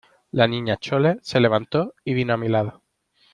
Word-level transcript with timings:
la 0.31 0.47
Niña 0.47 0.77
Chole 0.77 1.19
se 1.21 1.39
levantó 1.39 1.93
y 2.03 2.15
vino 2.15 2.33
a 2.33 2.37
mi 2.37 2.49
lado. 2.49 2.81